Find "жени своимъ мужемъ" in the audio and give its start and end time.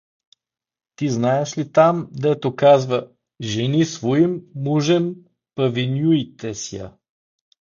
3.41-5.11